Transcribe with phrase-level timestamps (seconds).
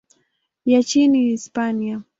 [0.65, 2.01] ya nchini Hispania.